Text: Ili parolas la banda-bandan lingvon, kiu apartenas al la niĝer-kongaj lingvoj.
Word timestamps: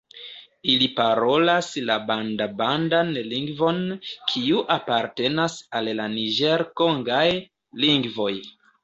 Ili 0.75 0.85
parolas 0.99 1.67
la 1.89 1.97
banda-bandan 2.07 3.11
lingvon, 3.33 3.81
kiu 4.31 4.63
apartenas 4.77 5.59
al 5.81 5.91
la 6.01 6.09
niĝer-kongaj 6.15 7.27
lingvoj. 7.85 8.33